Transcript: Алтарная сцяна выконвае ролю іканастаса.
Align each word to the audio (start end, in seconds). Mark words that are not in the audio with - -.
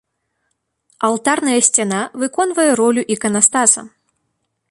Алтарная 1.09 1.57
сцяна 1.67 2.01
выконвае 2.23 2.67
ролю 2.81 3.01
іканастаса. 3.17 3.81